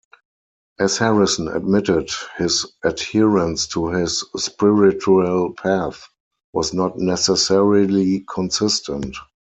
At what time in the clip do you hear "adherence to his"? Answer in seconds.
2.83-4.21